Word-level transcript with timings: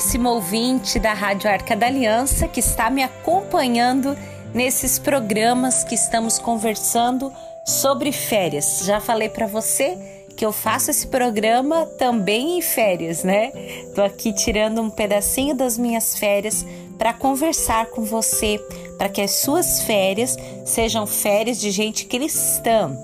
caríssimo 0.00 0.30
ouvinte 0.30 0.98
da 0.98 1.12
Rádio 1.12 1.50
Arca 1.50 1.76
da 1.76 1.86
Aliança 1.86 2.48
que 2.48 2.58
está 2.58 2.88
me 2.88 3.02
acompanhando 3.02 4.16
nesses 4.54 4.98
programas 4.98 5.84
que 5.84 5.94
estamos 5.94 6.38
conversando 6.38 7.30
sobre 7.66 8.10
férias. 8.10 8.80
Já 8.86 8.98
falei 8.98 9.28
para 9.28 9.46
você 9.46 9.98
que 10.34 10.46
eu 10.46 10.52
faço 10.52 10.90
esse 10.90 11.06
programa 11.06 11.84
também 11.98 12.56
em 12.56 12.62
férias, 12.62 13.22
né? 13.22 13.52
Tô 13.94 14.00
aqui 14.00 14.32
tirando 14.32 14.80
um 14.80 14.88
pedacinho 14.88 15.54
das 15.54 15.76
minhas 15.76 16.18
férias 16.18 16.64
para 16.96 17.12
conversar 17.12 17.84
com 17.90 18.02
você, 18.02 18.58
para 18.96 19.10
que 19.10 19.20
as 19.20 19.32
suas 19.32 19.82
férias 19.82 20.34
sejam 20.64 21.06
férias 21.06 21.60
de 21.60 21.70
gente 21.70 22.06
cristã, 22.06 22.96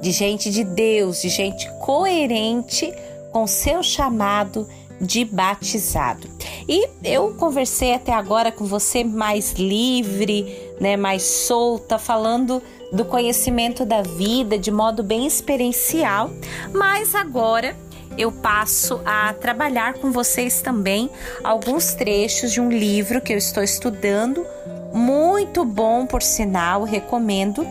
de 0.00 0.12
gente 0.12 0.50
de 0.50 0.64
Deus, 0.64 1.20
de 1.20 1.28
gente 1.28 1.70
coerente 1.78 2.90
com 3.30 3.46
seu 3.46 3.82
chamado 3.82 4.66
de 5.00 5.24
batizado. 5.24 6.28
E 6.68 6.88
eu 7.02 7.34
conversei 7.34 7.94
até 7.94 8.12
agora 8.12 8.52
com 8.52 8.64
você 8.64 9.02
mais 9.02 9.52
livre, 9.54 10.54
né, 10.80 10.96
mais 10.96 11.22
solta, 11.22 11.98
falando 11.98 12.62
do 12.92 13.04
conhecimento 13.04 13.84
da 13.84 14.02
vida 14.02 14.58
de 14.58 14.70
modo 14.70 15.02
bem 15.02 15.26
experiencial, 15.26 16.30
mas 16.74 17.14
agora 17.14 17.76
eu 18.18 18.32
passo 18.32 19.00
a 19.04 19.32
trabalhar 19.32 19.94
com 19.94 20.10
vocês 20.10 20.60
também 20.60 21.08
alguns 21.42 21.94
trechos 21.94 22.52
de 22.52 22.60
um 22.60 22.68
livro 22.68 23.20
que 23.20 23.32
eu 23.32 23.38
estou 23.38 23.62
estudando, 23.62 24.44
muito 24.92 25.64
bom 25.64 26.04
por 26.04 26.22
sinal, 26.22 26.82
recomendo. 26.82 27.66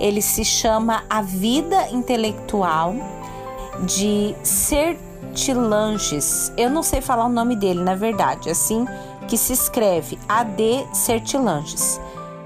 Ele 0.00 0.22
se 0.22 0.44
chama 0.44 1.04
A 1.08 1.22
Vida 1.22 1.88
Intelectual 1.90 2.94
de 3.86 4.34
Ser 4.42 4.96
Sertilanges. 5.34 6.52
Eu 6.56 6.70
não 6.70 6.82
sei 6.82 7.00
falar 7.00 7.26
o 7.26 7.28
nome 7.28 7.56
dele, 7.56 7.82
na 7.82 7.96
verdade, 7.96 8.48
assim 8.48 8.86
que 9.26 9.36
se 9.36 9.52
escreve 9.52 10.16
AD 10.28 10.86
Sertilanges. 10.92 12.00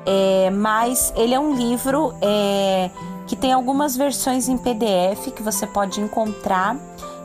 É, 0.06 0.48
mas 0.50 1.12
ele 1.14 1.34
é 1.34 1.38
um 1.38 1.54
livro 1.54 2.14
é, 2.22 2.90
que 3.26 3.36
tem 3.36 3.52
algumas 3.52 3.94
versões 3.94 4.48
em 4.48 4.56
PDF 4.56 5.32
que 5.36 5.42
você 5.42 5.66
pode 5.66 6.00
encontrar 6.00 6.76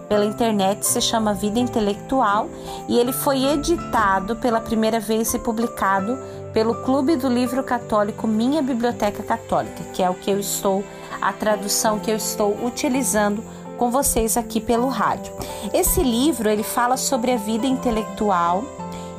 pela 0.10 0.26
internet, 0.26 0.86
se 0.86 1.00
chama 1.00 1.34
Vida 1.34 1.60
Intelectual 1.60 2.50
e 2.90 3.00
ele 3.00 3.14
foi 3.14 3.46
editado 3.46 4.36
pela 4.36 4.60
primeira 4.60 5.00
vez 5.00 5.34
e 5.34 5.40
publicado 5.40 6.20
pelo 6.52 6.76
Clube 6.84 7.16
do 7.16 7.30
Livro 7.30 7.64
Católico 7.64 8.28
Minha 8.28 8.62
Biblioteca 8.62 9.24
Católica, 9.24 9.82
que 9.94 10.04
é 10.04 10.10
o 10.10 10.14
que 10.14 10.30
eu 10.30 10.40
estou, 10.40 10.84
a 11.22 11.32
tradução 11.32 12.00
que 12.00 12.12
eu 12.12 12.18
estou 12.18 12.54
utilizando 12.66 13.42
com 13.78 13.92
vocês 13.92 14.38
aqui 14.38 14.60
pelo 14.60 14.88
rádio. 14.88 15.34
Esse 15.74 16.02
livro 16.02 16.50
ele 16.50 16.64
fala 16.64 16.98
sobre 16.98 17.32
a 17.32 17.38
vida 17.38 17.66
intelectual. 17.66 18.64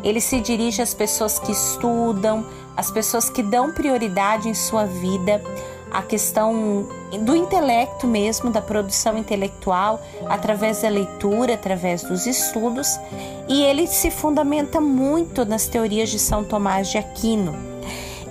Ele 0.03 0.21
se 0.21 0.41
dirige 0.41 0.83
às 0.83 0.93
pessoas 0.93 1.39
que 1.39 1.53
estudam, 1.53 2.45
às 2.77 2.91
pessoas 2.91 3.31
que 3.31 3.43
dão 3.43 3.73
prioridade 3.73 4.49
em 4.49 4.55
sua 4.55 4.85
vida 4.85 5.41
a 5.95 6.03
questão 6.03 6.89
do 7.21 7.37
intelecto 7.37 8.05
mesmo, 8.05 8.51
da 8.51 8.61
produção 8.61 9.17
intelectual, 9.17 10.03
através 10.27 10.83
da 10.83 10.89
leitura, 10.89 11.55
através 11.55 12.03
dos 12.03 12.27
estudos, 12.27 12.99
e 13.49 13.63
ele 13.63 13.87
se 13.87 14.11
fundamenta 14.11 14.81
muito 14.81 15.45
nas 15.45 15.69
teorias 15.69 16.11
de 16.11 16.19
São 16.19 16.43
Tomás 16.43 16.91
de 16.91 16.99
Aquino. 16.99 17.74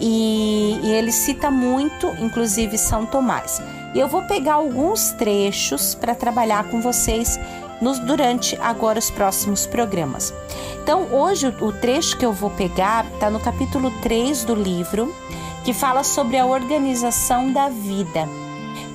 E, 0.05 0.81
e 0.83 0.91
ele 0.91 1.13
cita 1.13 1.49
muito, 1.49 2.07
inclusive, 2.19 2.77
São 2.77 3.05
Tomás. 3.05 3.61
E 3.95 3.99
eu 3.99 4.07
vou 4.09 4.21
pegar 4.23 4.55
alguns 4.55 5.11
trechos 5.11 5.95
para 5.95 6.13
trabalhar 6.13 6.65
com 6.65 6.81
vocês 6.81 7.39
nos, 7.79 7.99
durante 7.99 8.57
agora 8.59 8.99
os 8.99 9.09
próximos 9.09 9.65
programas. 9.65 10.33
Então, 10.83 11.07
hoje 11.09 11.47
o, 11.47 11.67
o 11.67 11.71
trecho 11.71 12.17
que 12.17 12.25
eu 12.25 12.33
vou 12.33 12.49
pegar 12.49 13.05
está 13.13 13.29
no 13.29 13.39
capítulo 13.39 13.91
3 14.01 14.43
do 14.43 14.53
livro, 14.53 15.15
que 15.63 15.71
fala 15.71 16.03
sobre 16.03 16.37
a 16.37 16.45
organização 16.45 17.53
da 17.53 17.69
vida, 17.69 18.27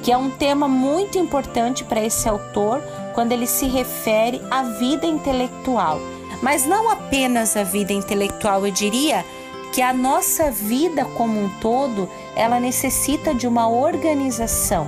que 0.03 0.13
é 0.13 0.17
um 0.19 0.29
tema 0.29 0.69
muito 0.69 1.17
importante 1.17 1.85
para 1.85 2.05
esse 2.05 2.29
autor 2.29 2.83
quando 3.15 3.33
ele 3.33 3.47
se 3.47 3.67
refere 3.67 4.43
à 4.51 4.63
vida 4.63 5.07
intelectual. 5.07 5.99
Mas 6.43 6.67
não 6.67 6.91
apenas 6.91 7.57
a 7.57 7.63
vida 7.63 7.95
intelectual, 7.95 8.67
eu 8.67 8.73
diria 8.73 9.25
que 9.73 9.83
a 9.83 9.93
nossa 9.93 10.51
vida 10.51 11.05
como 11.05 11.41
um 11.41 11.49
todo, 11.61 12.09
ela 12.35 12.59
necessita 12.59 13.35
de 13.35 13.47
uma 13.47 13.69
organização. 13.69 14.87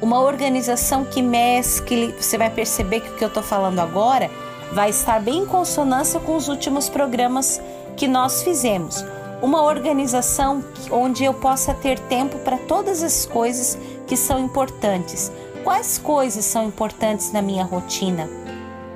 Uma 0.00 0.20
organização 0.20 1.04
que 1.04 1.22
mescle, 1.22 2.14
você 2.18 2.36
vai 2.36 2.50
perceber 2.50 3.00
que 3.00 3.10
o 3.10 3.16
que 3.16 3.24
eu 3.24 3.28
estou 3.28 3.42
falando 3.42 3.80
agora 3.80 4.30
vai 4.72 4.90
estar 4.90 5.20
bem 5.20 5.38
em 5.38 5.46
consonância 5.46 6.20
com 6.20 6.36
os 6.36 6.48
últimos 6.48 6.88
programas 6.88 7.60
que 7.96 8.08
nós 8.08 8.42
fizemos. 8.42 9.04
Uma 9.40 9.62
organização 9.62 10.64
onde 10.90 11.24
eu 11.24 11.34
possa 11.34 11.74
ter 11.74 11.98
tempo 11.98 12.38
para 12.38 12.56
todas 12.56 13.02
as 13.02 13.26
coisas 13.26 13.78
que 14.06 14.16
são 14.16 14.38
importantes. 14.38 15.30
Quais 15.62 15.98
coisas 15.98 16.44
são 16.44 16.64
importantes 16.64 17.32
na 17.32 17.40
minha 17.40 17.64
rotina? 17.64 18.28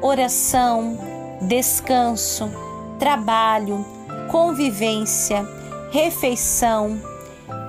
Oração, 0.01 0.99
descanso, 1.41 2.51
trabalho, 2.99 3.85
convivência, 4.29 5.47
refeição, 5.91 7.01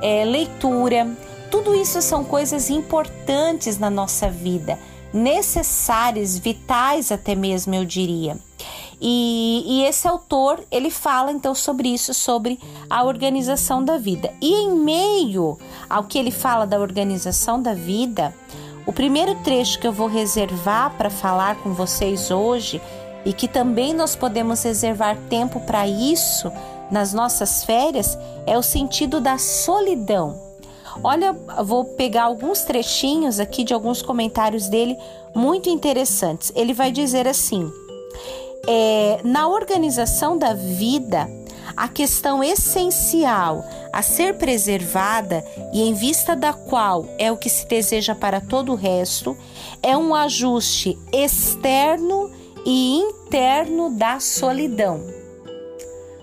é, 0.02 0.24
leitura. 0.25 1.09
Tudo 1.50 1.74
isso 1.74 2.02
são 2.02 2.24
coisas 2.24 2.70
importantes 2.70 3.80
na 3.80 3.90
nossa 3.90 4.30
vida, 4.30 4.78
necessárias, 5.12 6.38
vitais 6.38 7.12
até 7.12 7.34
mesmo, 7.34 7.74
eu 7.74 7.84
diria. 7.84 8.38
E, 9.02 9.64
e, 9.66 9.86
esse 9.86 10.08
autor 10.08 10.62
ele 10.70 10.90
fala 10.90 11.31
então 11.31 11.56
sobre 11.56 11.88
isso, 11.88 12.14
sobre 12.14 12.59
a 12.90 13.03
organização 13.03 13.84
da 13.84 13.97
vida. 13.97 14.34
E 14.41 14.53
em 14.53 14.76
meio 14.76 15.58
ao 15.90 16.03
que 16.03 16.20
ele 16.20 16.31
fala 16.31 16.68
da 16.68 16.78
organização 16.78 17.62
da 17.62 17.74
vida, 17.74 18.36
o 18.86 18.91
primeiro 18.91 19.36
trecho 19.36 19.80
que 19.80 19.88
eu 19.88 19.94
vou 19.94 20.08
reservar 20.08 20.97
para 20.97 21.09
falar 21.09 21.56
com 21.58 21.74
vocês 21.74 22.30
hoje 22.30 22.81
e 23.29 23.34
que 23.34 23.47
também 23.47 23.94
nós 23.94 24.16
podemos 24.16 24.63
reservar 24.63 25.16
tempo 25.29 25.59
para 25.59 25.88
isso 25.88 26.51
nas 26.90 27.13
nossas 27.13 27.63
férias 27.63 28.17
é 28.47 28.57
o 28.57 28.63
sentido 28.63 29.22
da 29.22 29.38
solidão. 29.38 30.35
Olha, 31.03 31.31
vou 31.63 31.85
pegar 31.85 32.23
alguns 32.23 32.63
trechinhos 32.63 33.40
aqui 33.40 33.63
de 33.63 33.72
alguns 33.72 34.01
comentários 34.01 34.67
dele 34.67 34.97
muito 35.35 35.69
interessantes. 35.69 36.51
Ele 36.56 36.73
vai 36.73 36.91
dizer 36.91 37.28
assim: 37.28 37.72
é, 38.67 39.19
na 39.23 39.47
organização 39.47 40.35
da 40.35 40.56
vida, 40.56 41.29
a 41.78 41.88
questão 41.88 42.44
essencial 42.44 43.63
a 43.94 44.01
ser 44.01 44.40
preservada 44.40 45.46
e 45.72 45.84
em 45.84 45.94
vista 45.94 46.35
da 46.35 46.51
qual 46.51 47.06
é 47.19 47.31
o 47.31 47.38
que 47.38 47.47
se 47.50 47.67
deseja 47.67 48.16
para 48.16 48.41
todo 48.41 48.72
o 48.72 48.75
resto, 48.75 49.38
é 49.84 49.96
um 49.96 50.16
ajuste 50.16 50.97
externo 51.13 52.38
e 52.66 52.97
interno 52.97 53.90
da 53.92 54.20
solidão. 54.20 55.02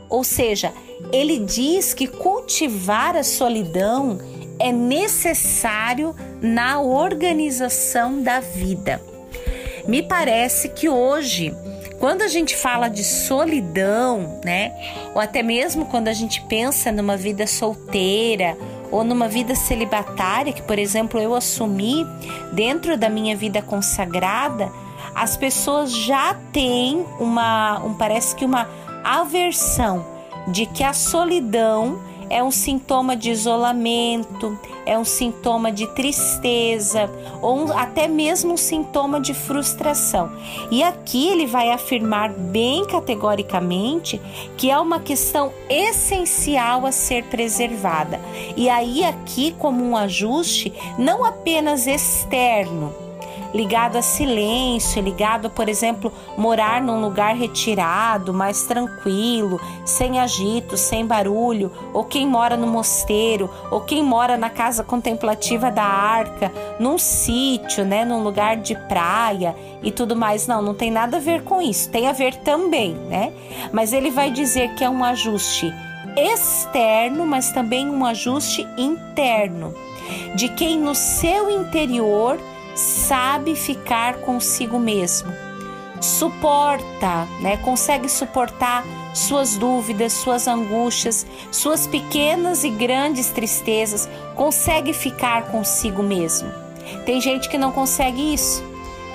Ou 0.08 0.22
seja, 0.22 0.72
ele 1.12 1.38
diz 1.38 1.92
que 1.92 2.06
cultivar 2.06 3.16
a 3.16 3.22
solidão 3.22 4.18
é 4.58 4.72
necessário 4.72 6.14
na 6.40 6.80
organização 6.80 8.22
da 8.22 8.40
vida. 8.40 9.00
Me 9.86 10.02
parece 10.02 10.68
que 10.70 10.88
hoje, 10.88 11.54
quando 12.00 12.22
a 12.22 12.28
gente 12.28 12.56
fala 12.56 12.88
de 12.88 13.04
solidão, 13.04 14.40
né, 14.44 14.72
ou 15.14 15.20
até 15.20 15.42
mesmo 15.42 15.86
quando 15.86 16.08
a 16.08 16.12
gente 16.12 16.40
pensa 16.42 16.90
numa 16.90 17.16
vida 17.16 17.46
solteira 17.46 18.56
ou 18.90 19.04
numa 19.04 19.28
vida 19.28 19.54
celibatária, 19.54 20.52
que 20.52 20.62
por 20.62 20.78
exemplo 20.78 21.20
eu 21.20 21.34
assumi 21.34 22.06
dentro 22.52 22.96
da 22.96 23.08
minha 23.08 23.36
vida 23.36 23.60
consagrada, 23.60 24.70
as 25.16 25.34
pessoas 25.34 25.90
já 25.90 26.34
têm 26.52 27.06
uma, 27.18 27.82
um, 27.82 27.94
parece 27.94 28.36
que 28.36 28.44
uma 28.44 28.68
aversão 29.02 30.04
de 30.46 30.66
que 30.66 30.84
a 30.84 30.92
solidão 30.92 31.98
é 32.28 32.42
um 32.42 32.50
sintoma 32.50 33.16
de 33.16 33.30
isolamento, 33.30 34.58
é 34.84 34.98
um 34.98 35.04
sintoma 35.04 35.72
de 35.72 35.86
tristeza 35.94 37.10
ou 37.40 37.64
um, 37.66 37.72
até 37.72 38.06
mesmo 38.06 38.52
um 38.52 38.56
sintoma 38.58 39.18
de 39.18 39.32
frustração. 39.32 40.30
E 40.70 40.82
aqui 40.82 41.28
ele 41.28 41.46
vai 41.46 41.70
afirmar 41.70 42.30
bem 42.30 42.84
categoricamente 42.84 44.20
que 44.58 44.70
é 44.70 44.78
uma 44.78 45.00
questão 45.00 45.50
essencial 45.70 46.84
a 46.84 46.92
ser 46.92 47.24
preservada. 47.24 48.20
E 48.54 48.68
aí 48.68 49.02
aqui 49.02 49.54
como 49.58 49.82
um 49.82 49.96
ajuste 49.96 50.72
não 50.98 51.24
apenas 51.24 51.86
externo, 51.86 53.05
ligado 53.54 53.96
a 53.96 54.02
silêncio, 54.02 55.02
ligado, 55.02 55.50
por 55.50 55.68
exemplo, 55.68 56.12
morar 56.36 56.82
num 56.82 57.00
lugar 57.00 57.34
retirado, 57.34 58.32
mais 58.32 58.64
tranquilo, 58.64 59.60
sem 59.84 60.18
agito, 60.18 60.76
sem 60.76 61.06
barulho, 61.06 61.70
ou 61.92 62.04
quem 62.04 62.26
mora 62.26 62.56
no 62.56 62.66
mosteiro, 62.66 63.50
ou 63.70 63.80
quem 63.80 64.02
mora 64.02 64.36
na 64.36 64.50
casa 64.50 64.82
contemplativa 64.82 65.70
da 65.70 65.84
arca, 65.84 66.52
num 66.78 66.98
sítio, 66.98 67.84
né, 67.84 68.04
num 68.04 68.22
lugar 68.22 68.56
de 68.56 68.74
praia 68.74 69.54
e 69.82 69.90
tudo 69.90 70.16
mais. 70.16 70.46
Não, 70.46 70.62
não 70.62 70.74
tem 70.74 70.90
nada 70.90 71.16
a 71.16 71.20
ver 71.20 71.42
com 71.42 71.60
isso. 71.60 71.90
Tem 71.90 72.08
a 72.08 72.12
ver 72.12 72.36
também, 72.36 72.94
né? 72.94 73.32
Mas 73.72 73.92
ele 73.92 74.10
vai 74.10 74.30
dizer 74.30 74.74
que 74.74 74.84
é 74.84 74.90
um 74.90 75.02
ajuste 75.04 75.72
externo, 76.16 77.26
mas 77.26 77.52
também 77.52 77.88
um 77.88 78.04
ajuste 78.04 78.66
interno, 78.78 79.74
de 80.34 80.48
quem 80.48 80.78
no 80.78 80.94
seu 80.94 81.50
interior 81.50 82.38
sabe 82.76 83.56
ficar 83.56 84.18
consigo 84.18 84.78
mesmo, 84.78 85.32
suporta, 86.00 87.26
né? 87.40 87.56
Consegue 87.58 88.08
suportar 88.08 88.84
suas 89.14 89.56
dúvidas, 89.56 90.12
suas 90.12 90.46
angústias, 90.46 91.26
suas 91.50 91.86
pequenas 91.86 92.64
e 92.64 92.70
grandes 92.70 93.30
tristezas, 93.30 94.08
consegue 94.34 94.92
ficar 94.92 95.50
consigo 95.50 96.02
mesmo. 96.02 96.48
Tem 97.04 97.20
gente 97.20 97.48
que 97.48 97.58
não 97.58 97.72
consegue 97.72 98.34
isso. 98.34 98.62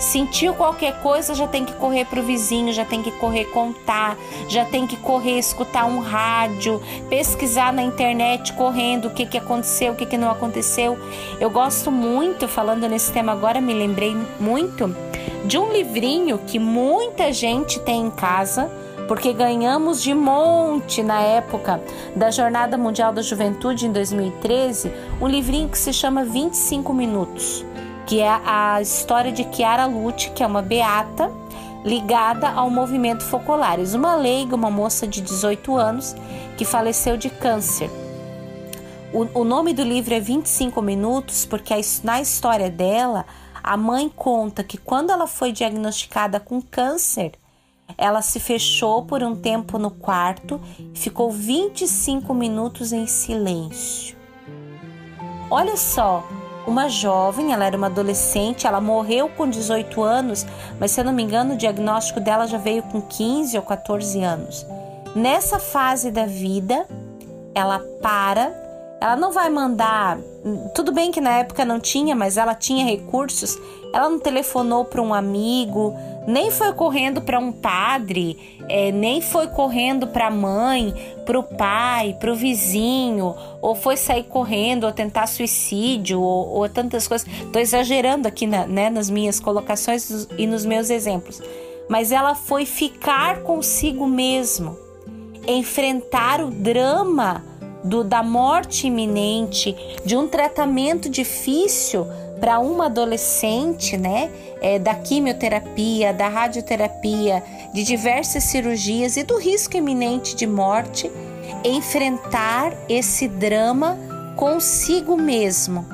Sentiu 0.02 0.56
qualquer 0.56 1.00
coisa, 1.04 1.36
já 1.36 1.48
tem 1.48 1.64
que 1.64 1.74
correr 1.74 2.06
para 2.06 2.20
o 2.20 2.24
vizinho, 2.24 2.74
já 2.74 2.84
tem 2.84 3.04
que 3.04 3.12
correr 3.12 3.46
contar, 3.46 4.18
já 4.48 4.66
tem 4.66 4.88
que 4.88 4.98
correr 4.98 5.38
escutar 5.38 5.86
um 5.86 6.00
rádio, 6.00 6.82
pesquisar 7.08 7.72
na 7.72 7.84
internet 7.84 8.52
correndo 8.54 9.10
o 9.10 9.12
que, 9.12 9.28
que 9.28 9.38
aconteceu, 9.38 9.94
o 9.94 9.96
que, 9.96 10.08
que 10.08 10.18
não 10.18 10.32
aconteceu. 10.32 10.98
Eu 11.40 11.52
gosto 11.52 11.92
muito, 11.92 12.48
falando 12.48 12.90
nesse 12.90 13.12
tema 13.12 13.32
agora, 13.32 13.62
me 13.62 13.76
lembrei 13.76 14.18
muito 14.40 14.94
de 15.46 15.60
um 15.60 15.72
livrinho 15.72 16.40
que 16.48 16.58
muita 16.58 17.32
gente 17.32 17.80
tem 17.80 18.08
em 18.08 18.10
casa, 18.10 18.72
porque 19.08 19.32
ganhamos 19.32 20.02
de 20.02 20.16
monte 20.16 21.04
na 21.04 21.22
época 21.22 21.80
da 22.16 22.32
Jornada 22.32 22.76
Mundial 22.76 23.14
da 23.14 23.22
Juventude 23.22 23.86
em 23.86 23.92
2013, 23.92 24.92
um 25.22 25.28
livrinho 25.28 25.70
que 25.70 25.78
se 25.78 25.94
chama 25.94 26.24
25 26.24 26.92
Minutos 26.92 27.70
que 28.06 28.20
é 28.20 28.30
a 28.46 28.82
história 28.82 29.32
de 29.32 29.48
Chiara 29.52 29.86
Lute, 29.86 30.32
que 30.32 30.44
é 30.44 30.48
uma 30.48 30.62
beata 30.62 31.32
ligada 31.84 32.50
ao 32.50 32.70
movimento 32.70 33.24
Focolares, 33.24 33.94
uma 33.94 34.16
leiga, 34.16 34.56
uma 34.56 34.70
moça 34.70 35.08
de 35.08 35.22
18 35.22 35.76
anos 35.76 36.16
que 36.58 36.66
faleceu 36.66 37.18
de 37.18 37.30
câncer. 37.30 37.90
O, 39.14 39.42
o 39.42 39.44
nome 39.44 39.74
do 39.74 39.84
livro 39.84 40.14
é 40.14 40.20
25 40.20 40.82
Minutos, 40.82 41.46
porque 41.46 41.74
na 42.04 42.22
história 42.22 42.70
dela, 42.70 43.26
a 43.64 43.76
mãe 43.76 44.10
conta 44.10 44.64
que 44.64 44.78
quando 44.78 45.12
ela 45.12 45.28
foi 45.28 45.52
diagnosticada 45.52 46.40
com 46.40 46.62
câncer, 46.62 47.34
ela 47.98 48.22
se 48.22 48.40
fechou 48.40 49.04
por 49.04 49.22
um 49.22 49.36
tempo 49.36 49.78
no 49.78 49.92
quarto 49.92 50.62
e 50.94 50.98
ficou 50.98 51.32
25 51.32 52.34
minutos 52.34 52.94
em 52.94 53.06
silêncio. 53.06 54.16
Olha 55.50 55.76
só, 55.76 56.26
uma 56.68 56.88
jovem, 56.88 57.54
ela 57.54 57.66
era 57.66 57.78
uma 57.78 57.88
adolescente, 57.88 58.68
ela 58.68 58.80
morreu 58.80 59.30
com 59.30 59.50
18 59.50 60.02
anos, 60.02 60.46
mas 60.80 60.92
se 60.92 61.02
eu 61.02 61.06
não 61.06 61.14
me 61.14 61.24
engano, 61.24 61.54
o 61.54 61.58
diagnóstico 61.58 62.20
dela 62.20 62.48
já 62.48 62.58
veio 62.58 62.84
com 62.84 63.02
15 63.02 63.58
ou 63.58 63.64
14 63.64 64.24
anos. 64.24 64.66
Nessa 65.16 65.60
fase 65.60 66.12
da 66.12 66.26
vida, 66.26 66.86
ela 67.54 67.80
para, 68.02 68.54
ela 69.02 69.16
não 69.16 69.32
vai 69.32 69.50
mandar. 69.50 70.20
Tudo 70.76 70.92
bem 70.92 71.12
que 71.12 71.20
na 71.20 71.40
época 71.40 71.66
não 71.66 71.80
tinha, 71.80 72.16
mas 72.16 72.38
ela 72.38 72.54
tinha 72.54 72.86
recursos. 72.86 73.58
Ela 73.92 74.08
não 74.08 74.20
telefonou 74.20 74.86
para 74.86 75.02
um 75.02 75.12
amigo, 75.12 75.96
nem 76.28 76.52
foi 76.52 76.72
correndo 76.74 77.20
para 77.20 77.40
um 77.40 77.52
padre, 77.52 78.60
é, 78.70 78.92
nem 78.92 79.20
foi 79.20 79.48
correndo 79.48 80.06
para 80.06 80.28
a 80.28 80.32
mãe, 80.32 80.94
para 81.26 81.38
o 81.38 81.44
pai, 81.44 82.16
para 82.20 82.32
o 82.32 82.36
vizinho, 82.36 83.36
ou 83.60 83.74
foi 83.74 83.98
sair 83.98 84.24
correndo, 84.24 84.84
ou 84.84 84.92
tentar 84.92 85.28
suicídio, 85.28 86.22
ou, 86.22 86.50
ou 86.50 86.70
tantas 86.70 87.08
coisas. 87.08 87.28
Estou 87.28 87.60
exagerando 87.60 88.28
aqui 88.28 88.46
na, 88.46 88.68
né, 88.68 88.92
nas 88.92 89.10
minhas 89.10 89.40
colocações 89.40 90.28
e 90.38 90.46
nos 90.46 90.64
meus 90.64 90.92
exemplos. 90.92 91.42
Mas 91.90 92.12
ela 92.12 92.36
foi 92.36 92.66
ficar 92.66 93.42
consigo 93.42 94.06
mesmo, 94.06 94.78
enfrentar 95.48 96.40
o 96.40 96.52
drama 96.52 97.52
do, 97.84 98.04
da 98.04 98.22
morte 98.24 98.88
iminente, 98.88 99.76
de 100.06 100.16
um 100.16 100.28
tratamento 100.28 101.10
difícil 101.10 102.06
para 102.40 102.60
uma 102.60 102.86
adolescente, 102.88 103.96
né, 103.98 104.32
é, 104.62 104.80
da 104.80 104.96
quimioterapia, 104.96 106.12
da 106.12 106.28
radioterapia, 106.28 107.44
de 107.74 107.84
diversas 107.84 108.44
cirurgias 108.46 109.16
e 109.16 109.24
do 109.24 109.38
risco 109.38 109.78
iminente 109.78 110.36
de 110.36 110.48
morte, 110.48 111.12
enfrentar 111.64 112.74
esse 112.90 113.28
drama 113.28 113.98
consigo 114.36 115.16
mesmo, 115.16 115.86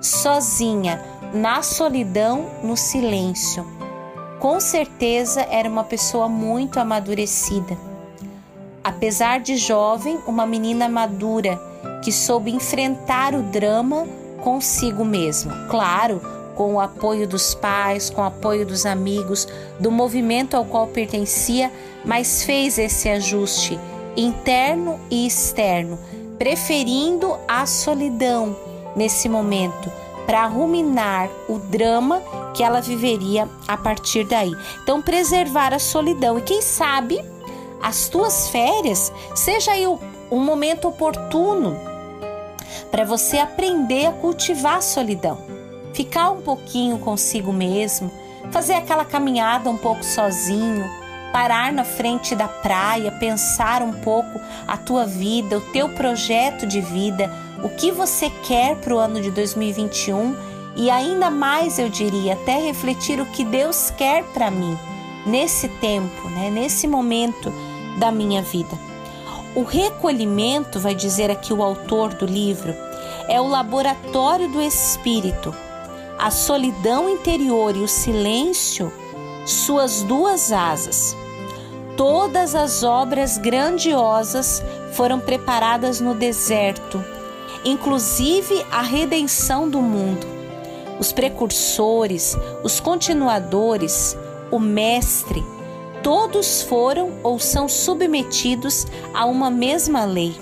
sozinha, 0.00 1.02
na 1.34 1.62
solidão, 1.62 2.46
no 2.62 2.76
silêncio. 2.76 3.66
Com 4.38 4.60
certeza 4.60 5.42
era 5.50 5.68
uma 5.68 5.84
pessoa 5.84 6.28
muito 6.28 6.78
amadurecida. 6.78 7.76
Apesar 8.82 9.40
de 9.40 9.56
jovem, 9.56 10.18
uma 10.26 10.46
menina 10.46 10.88
madura 10.88 11.60
que 12.02 12.10
soube 12.10 12.50
enfrentar 12.50 13.34
o 13.34 13.42
drama 13.42 14.06
consigo 14.42 15.04
mesmo. 15.04 15.52
Claro, 15.68 16.20
com 16.54 16.74
o 16.74 16.80
apoio 16.80 17.26
dos 17.26 17.54
pais, 17.54 18.10
com 18.10 18.22
o 18.22 18.24
apoio 18.24 18.66
dos 18.66 18.86
amigos, 18.86 19.46
do 19.78 19.90
movimento 19.90 20.56
ao 20.56 20.64
qual 20.64 20.86
pertencia, 20.86 21.70
mas 22.04 22.42
fez 22.42 22.78
esse 22.78 23.08
ajuste 23.08 23.78
interno 24.16 24.98
e 25.10 25.26
externo, 25.26 25.98
preferindo 26.38 27.36
a 27.46 27.66
solidão 27.66 28.56
nesse 28.96 29.28
momento 29.28 29.90
para 30.26 30.46
ruminar 30.46 31.28
o 31.48 31.58
drama 31.58 32.22
que 32.54 32.62
ela 32.62 32.80
viveria 32.80 33.48
a 33.66 33.76
partir 33.76 34.24
daí. 34.24 34.52
Então, 34.82 35.02
preservar 35.02 35.74
a 35.74 35.78
solidão 35.78 36.38
e 36.38 36.42
quem 36.42 36.62
sabe 36.62 37.24
as 37.82 38.08
tuas 38.08 38.48
férias 38.48 39.12
seja 39.34 39.72
aí 39.72 39.86
um 39.86 40.40
momento 40.40 40.88
oportuno 40.88 41.76
para 42.90 43.04
você 43.04 43.38
aprender 43.38 44.06
a 44.06 44.12
cultivar 44.12 44.76
a 44.76 44.82
solidão, 44.82 45.38
ficar 45.92 46.30
um 46.30 46.40
pouquinho 46.40 46.98
consigo 46.98 47.52
mesmo, 47.52 48.10
fazer 48.50 48.74
aquela 48.74 49.04
caminhada 49.04 49.70
um 49.70 49.76
pouco 49.76 50.04
sozinho, 50.04 50.84
parar 51.32 51.72
na 51.72 51.84
frente 51.84 52.34
da 52.34 52.48
praia, 52.48 53.12
pensar 53.12 53.82
um 53.82 53.92
pouco 53.92 54.40
a 54.66 54.76
tua 54.76 55.06
vida, 55.06 55.58
o 55.58 55.72
teu 55.72 55.88
projeto 55.90 56.66
de 56.66 56.80
vida, 56.80 57.32
o 57.62 57.68
que 57.68 57.92
você 57.92 58.30
quer 58.44 58.76
para 58.76 58.94
o 58.94 58.98
ano 58.98 59.20
de 59.20 59.30
2021 59.30 60.36
e 60.76 60.90
ainda 60.90 61.30
mais 61.30 61.78
eu 61.78 61.88
diria 61.88 62.34
até 62.34 62.56
refletir 62.58 63.20
o 63.20 63.26
que 63.26 63.44
Deus 63.44 63.90
quer 63.96 64.24
para 64.32 64.50
mim 64.50 64.76
nesse 65.26 65.68
tempo, 65.68 66.28
né, 66.30 66.50
nesse 66.50 66.86
momento 66.88 67.52
da 68.00 68.10
minha 68.10 68.40
vida. 68.42 68.76
O 69.54 69.62
recolhimento, 69.62 70.80
vai 70.80 70.94
dizer 70.94 71.30
aqui 71.30 71.52
o 71.52 71.62
autor 71.62 72.14
do 72.14 72.24
livro, 72.24 72.74
é 73.28 73.38
o 73.40 73.46
laboratório 73.46 74.48
do 74.48 74.60
espírito. 74.60 75.54
A 76.18 76.30
solidão 76.30 77.08
interior 77.08 77.76
e 77.76 77.80
o 77.80 77.88
silêncio, 77.88 78.92
suas 79.46 80.02
duas 80.02 80.50
asas. 80.50 81.16
Todas 81.96 82.54
as 82.54 82.82
obras 82.82 83.36
grandiosas 83.36 84.62
foram 84.92 85.20
preparadas 85.20 86.00
no 86.00 86.14
deserto, 86.14 87.04
inclusive 87.64 88.64
a 88.70 88.80
redenção 88.80 89.68
do 89.68 89.82
mundo. 89.82 90.26
Os 90.98 91.12
precursores, 91.12 92.36
os 92.62 92.80
continuadores, 92.80 94.16
o 94.50 94.58
Mestre, 94.58 95.44
todos 96.02 96.62
foram 96.62 97.18
ou 97.22 97.38
são 97.38 97.68
submetidos 97.68 98.86
a 99.14 99.24
uma 99.26 99.50
mesma 99.50 100.04
lei. 100.04 100.34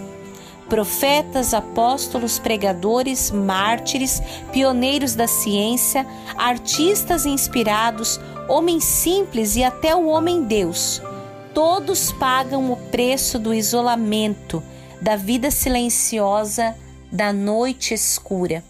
Profetas, 0.69 1.55
apóstolos, 1.55 2.39
pregadores, 2.39 3.31
mártires, 3.31 4.21
pioneiros 4.53 5.15
da 5.15 5.27
ciência, 5.27 6.07
artistas 6.37 7.25
inspirados, 7.25 8.21
homens 8.49 8.85
simples 8.85 9.57
e 9.57 9.65
até 9.65 9.95
o 9.95 10.07
homem-deus, 10.07 11.01
todos 11.55 12.13
pagam 12.13 12.71
o 12.71 12.77
preço 12.77 13.39
do 13.39 13.55
isolamento, 13.55 14.63
da 15.01 15.17
vida 15.17 15.51
silenciosa, 15.51 16.77
da 17.11 17.33
noite 17.33 17.95
escura. 17.95 18.63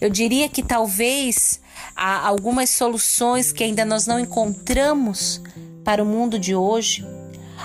Eu 0.00 0.10
diria 0.10 0.48
que 0.48 0.62
talvez 0.62 1.60
há 1.94 2.26
algumas 2.26 2.70
soluções 2.70 3.52
que 3.52 3.62
ainda 3.62 3.84
nós 3.84 4.06
não 4.06 4.18
encontramos 4.18 5.40
para 5.86 6.02
o 6.02 6.06
mundo 6.06 6.38
de 6.38 6.54
hoje, 6.54 7.06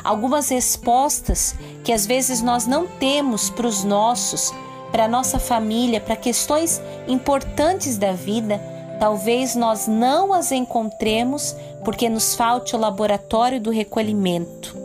algumas 0.01 0.47
respostas 0.47 1.53
que 1.83 1.91
às 1.91 2.05
vezes 2.05 2.41
nós 2.41 2.65
não 2.65 2.87
temos 2.87 3.49
para 3.49 3.67
os 3.67 3.83
nossos, 3.83 4.53
para 4.93 5.05
a 5.05 5.09
nossa 5.09 5.39
família, 5.39 5.99
para 5.99 6.15
questões 6.15 6.81
importantes 7.07 7.97
da 7.97 8.13
vida, 8.13 8.61
Talvez 9.01 9.55
nós 9.55 9.87
não 9.87 10.31
as 10.31 10.51
encontremos 10.51 11.55
porque 11.83 12.07
nos 12.07 12.35
falte 12.35 12.75
o 12.75 12.79
laboratório 12.79 13.59
do 13.59 13.71
recolhimento. 13.71 14.77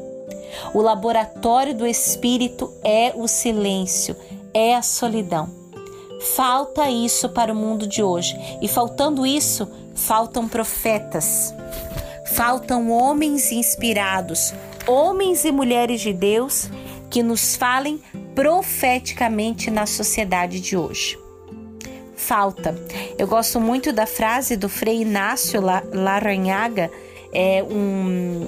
O 0.73 0.81
laboratório 0.81 1.75
do 1.75 1.87
espírito 1.87 2.73
é 2.83 3.13
o 3.15 3.29
silêncio, 3.29 4.17
é 4.55 4.75
a 4.75 4.81
solidão. 4.81 5.51
Falta 6.35 6.89
isso 6.89 7.29
para 7.29 7.53
o 7.53 7.55
mundo 7.55 7.87
de 7.87 8.03
hoje. 8.03 8.35
E 8.63 8.67
faltando 8.67 9.27
isso, 9.27 9.69
faltam 9.95 10.49
profetas. 10.49 11.55
Faltam 12.27 12.91
homens 12.91 13.53
inspirados, 13.53 14.53
homens 14.87 15.45
e 15.45 15.53
mulheres 15.53 16.01
de 16.01 16.13
Deus 16.13 16.69
que 17.09 17.23
nos 17.23 17.57
falem 17.57 18.01
profeticamente 18.35 19.71
na 19.71 19.87
sociedade 19.87 20.61
de 20.61 20.77
hoje. 20.77 21.19
Falta. 22.17 22.75
Eu 23.17 23.27
gosto 23.27 23.61
muito 23.61 23.93
da 23.93 24.07
frase 24.07 24.57
do 24.57 24.69
Frei 24.69 25.03
Inácio 25.03 25.61
Laranhaga, 25.61 26.91
é 27.33 27.63
um 27.63 28.47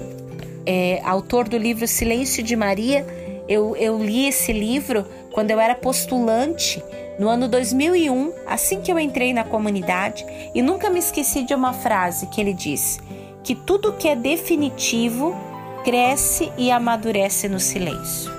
é, 0.65 1.01
autor 1.03 1.47
do 1.47 1.57
livro 1.57 1.87
Silêncio 1.87 2.43
de 2.43 2.55
Maria. 2.55 3.05
Eu, 3.47 3.75
eu 3.75 3.97
li 3.97 4.27
esse 4.27 4.51
livro 4.51 5.05
quando 5.31 5.51
eu 5.51 5.59
era 5.59 5.73
postulante 5.73 6.83
no 7.17 7.27
ano 7.27 7.47
2001, 7.47 8.33
assim 8.47 8.81
que 8.81 8.91
eu 8.91 8.99
entrei 8.99 9.33
na 9.33 9.43
comunidade, 9.43 10.25
e 10.53 10.61
nunca 10.61 10.89
me 10.89 10.99
esqueci 10.99 11.43
de 11.43 11.53
uma 11.53 11.73
frase 11.73 12.27
que 12.27 12.39
ele 12.39 12.53
diz: 12.53 12.99
que 13.43 13.55
tudo 13.55 13.93
que 13.93 14.07
é 14.07 14.15
definitivo 14.15 15.35
cresce 15.83 16.51
e 16.57 16.71
amadurece 16.71 17.47
no 17.47 17.59
silêncio. 17.59 18.31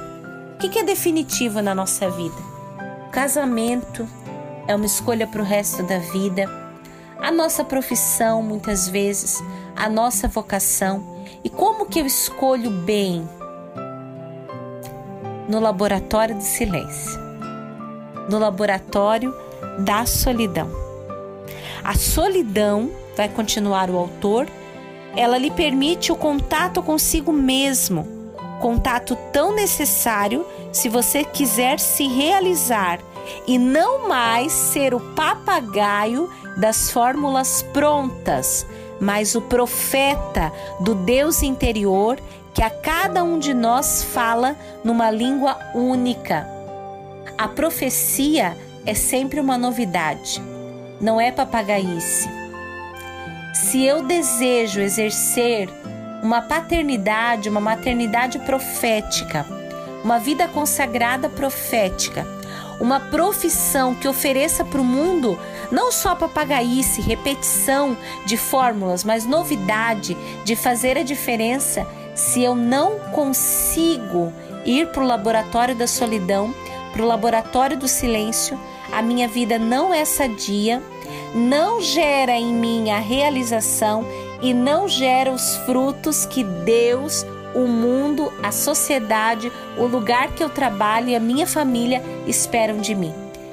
O 0.54 0.58
que 0.58 0.78
é 0.78 0.82
definitivo 0.82 1.62
na 1.62 1.74
nossa 1.74 2.10
vida? 2.10 2.36
Casamento 3.10 4.06
é 4.68 4.74
uma 4.74 4.86
escolha 4.86 5.26
para 5.26 5.40
o 5.40 5.44
resto 5.44 5.82
da 5.82 5.98
vida. 5.98 6.44
A 7.18 7.32
nossa 7.32 7.64
profissão, 7.64 8.42
muitas 8.42 8.88
vezes, 8.88 9.42
a 9.74 9.88
nossa 9.88 10.28
vocação. 10.28 11.24
E 11.42 11.48
como 11.48 11.86
que 11.86 11.98
eu 11.98 12.06
escolho 12.06 12.70
bem? 12.70 13.28
No 15.48 15.58
laboratório 15.58 16.36
do 16.36 16.42
silêncio, 16.44 17.18
no 18.28 18.38
laboratório 18.38 19.34
da 19.80 20.06
solidão. 20.06 20.70
A 21.82 21.94
solidão, 21.94 22.90
vai 23.16 23.28
continuar 23.28 23.90
o 23.90 23.96
autor, 23.96 24.46
ela 25.16 25.38
lhe 25.38 25.50
permite 25.50 26.12
o 26.12 26.16
contato 26.16 26.82
consigo 26.82 27.32
mesmo, 27.32 28.06
contato 28.60 29.16
tão 29.32 29.54
necessário 29.54 30.46
se 30.72 30.88
você 30.88 31.24
quiser 31.24 31.80
se 31.80 32.06
realizar 32.06 33.00
e 33.46 33.58
não 33.58 34.08
mais 34.08 34.52
ser 34.52 34.94
o 34.94 35.00
papagaio 35.14 36.30
das 36.56 36.90
fórmulas 36.90 37.62
prontas, 37.72 38.66
mas 39.00 39.34
o 39.34 39.40
profeta 39.40 40.52
do 40.80 40.94
Deus 40.94 41.42
interior 41.42 42.18
que 42.52 42.62
a 42.62 42.70
cada 42.70 43.22
um 43.22 43.38
de 43.38 43.54
nós 43.54 44.02
fala 44.02 44.56
numa 44.84 45.10
língua 45.10 45.56
única. 45.74 46.46
A 47.38 47.48
profecia 47.48 48.56
é 48.84 48.94
sempre 48.94 49.40
uma 49.40 49.56
novidade, 49.56 50.42
não 51.00 51.20
é 51.20 51.30
papagaice. 51.32 52.39
Se 53.52 53.84
eu 53.84 54.02
desejo 54.02 54.80
exercer 54.80 55.68
uma 56.22 56.40
paternidade, 56.40 57.48
uma 57.48 57.60
maternidade 57.60 58.38
profética, 58.40 59.44
uma 60.04 60.18
vida 60.18 60.46
consagrada 60.46 61.28
profética, 61.28 62.26
uma 62.80 63.00
profissão 63.00 63.94
que 63.94 64.08
ofereça 64.08 64.64
para 64.64 64.80
o 64.80 64.84
mundo 64.84 65.38
não 65.70 65.92
só 65.92 66.14
papagaice, 66.14 67.00
repetição 67.00 67.96
de 68.24 68.36
fórmulas, 68.36 69.04
mas 69.04 69.26
novidade 69.26 70.16
de 70.44 70.56
fazer 70.56 70.96
a 70.96 71.02
diferença. 71.02 71.86
Se 72.14 72.42
eu 72.42 72.54
não 72.54 72.98
consigo 73.12 74.32
ir 74.64 74.88
para 74.88 75.02
o 75.02 75.06
laboratório 75.06 75.74
da 75.74 75.86
solidão, 75.86 76.54
para 76.92 77.02
o 77.02 77.06
laboratório 77.06 77.76
do 77.76 77.86
silêncio, 77.88 78.58
a 78.92 79.02
minha 79.02 79.28
vida 79.28 79.58
não 79.58 79.92
é 79.94 80.04
sadia, 80.04 80.82
não 81.34 81.80
gera 81.80 82.32
em 82.32 82.52
mim 82.52 82.90
a 82.90 82.98
realização 82.98 84.04
e 84.42 84.54
não 84.54 84.88
gera 84.88 85.32
os 85.32 85.56
frutos 85.58 86.26
que 86.26 86.42
Deus 86.42 87.24
o 87.54 87.66
mundo, 87.66 88.32
a 88.42 88.52
sociedade, 88.52 89.50
o 89.76 89.84
lugar 89.84 90.32
que 90.32 90.42
eu 90.42 90.48
trabalho 90.48 91.08
e 91.08 91.16
a 91.16 91.20
minha 91.20 91.46
família 91.46 92.02
esperam 92.26 92.78
de 92.78 92.94
mim. 92.94 93.12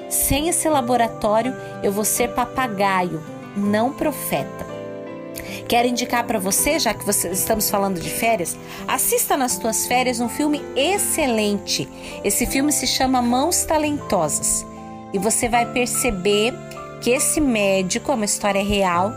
Sem 0.10 0.48
esse 0.48 0.70
laboratório, 0.70 1.54
eu 1.84 1.92
vou 1.92 2.06
ser 2.06 2.30
papagaio, 2.30 3.22
não 3.56 3.92
profeta. 3.92 4.66
Quero 5.68 5.88
indicar 5.88 6.24
para 6.26 6.40
você, 6.40 6.80
já 6.80 6.94
que 6.94 7.06
você, 7.06 7.30
estamos 7.30 7.70
falando 7.70 8.00
de 8.00 8.10
férias, 8.10 8.58
assista 8.88 9.36
nas 9.36 9.58
tuas 9.58 9.86
férias 9.86 10.22
um 10.22 10.30
filme 10.30 10.64
excelente. 10.76 11.90
Esse 12.24 12.46
filme 12.46 12.72
se 12.72 12.88
chama 12.88 13.22
Mãos 13.22 13.66
Talentosas. 13.66 14.66
E 15.12 15.20
você 15.20 15.50
vai 15.50 15.66
perceber 15.66 16.54
que 17.02 17.12
esse 17.12 17.40
médico, 17.40 18.12
é 18.12 18.16
uma 18.16 18.26
história 18.26 18.64
real, 18.64 19.12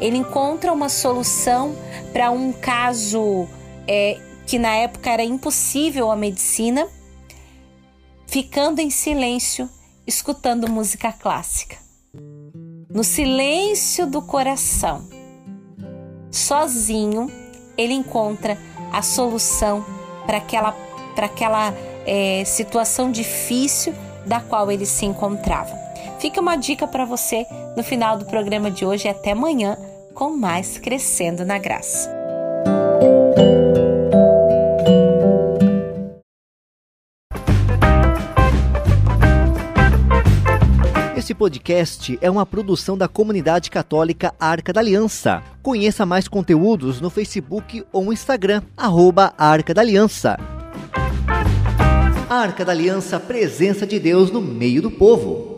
ele 0.00 0.16
encontra 0.16 0.72
uma 0.72 0.88
solução 0.88 1.74
para 2.12 2.30
um 2.30 2.52
caso 2.52 3.48
é, 3.86 4.20
que 4.46 4.58
na 4.58 4.74
época 4.74 5.10
era 5.10 5.22
impossível 5.22 6.10
a 6.10 6.16
medicina, 6.16 6.86
ficando 8.26 8.80
em 8.80 8.90
silêncio, 8.90 9.68
escutando 10.06 10.70
música 10.70 11.12
clássica. 11.12 11.76
No 12.90 13.02
silêncio 13.02 14.06
do 14.06 14.22
coração, 14.22 15.08
sozinho, 16.30 17.30
ele 17.76 17.94
encontra 17.94 18.58
a 18.92 19.02
solução 19.02 19.84
para 20.26 20.38
aquela, 20.38 20.72
para 21.14 21.26
aquela 21.26 21.74
é, 22.06 22.44
situação 22.44 23.10
difícil 23.10 23.94
da 24.26 24.40
qual 24.40 24.70
ele 24.70 24.86
se 24.86 25.04
encontrava. 25.04 25.83
Fica 26.24 26.40
uma 26.40 26.56
dica 26.56 26.86
para 26.86 27.04
você 27.04 27.44
no 27.76 27.84
final 27.84 28.16
do 28.16 28.24
programa 28.24 28.70
de 28.70 28.82
hoje 28.86 29.06
e 29.06 29.10
até 29.10 29.32
amanhã 29.32 29.76
com 30.14 30.34
mais 30.34 30.78
Crescendo 30.78 31.44
na 31.44 31.58
Graça. 31.58 32.10
Esse 41.14 41.34
podcast 41.34 42.18
é 42.22 42.30
uma 42.30 42.46
produção 42.46 42.96
da 42.96 43.06
comunidade 43.06 43.70
católica 43.70 44.34
Arca 44.40 44.72
da 44.72 44.80
Aliança. 44.80 45.42
Conheça 45.62 46.06
mais 46.06 46.26
conteúdos 46.26 47.02
no 47.02 47.10
Facebook 47.10 47.84
ou 47.92 48.10
Instagram, 48.10 48.62
arroba 48.74 49.34
Arca 49.36 49.74
da 49.74 49.82
Aliança. 49.82 50.38
Arca 52.30 52.64
da 52.64 52.72
Aliança, 52.72 53.20
presença 53.20 53.86
de 53.86 54.00
Deus 54.00 54.30
no 54.30 54.40
meio 54.40 54.80
do 54.80 54.90
povo. 54.90 55.53